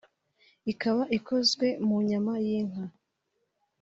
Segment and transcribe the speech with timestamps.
[0.71, 2.83] ikaba ikozwe mu nyama y’inka